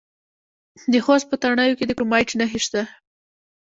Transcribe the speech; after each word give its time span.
د 0.91 0.93
خوست 1.05 1.25
په 1.29 1.35
تڼیو 1.41 1.77
کې 1.79 1.85
د 1.87 1.91
کرومایټ 1.97 2.29
نښې 2.39 2.59
شته. 2.65 2.81